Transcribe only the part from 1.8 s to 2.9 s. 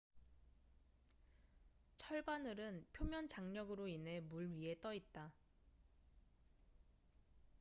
철바늘은